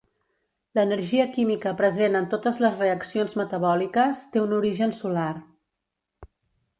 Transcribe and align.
L'energia 0.77 1.27
química 1.35 1.73
present 1.81 2.17
en 2.19 2.25
totes 2.31 2.57
les 2.65 2.79
reaccions 2.81 3.37
metabòliques 3.41 4.27
té 4.33 4.43
un 4.47 4.59
origen 4.63 4.99
solar. 5.03 5.31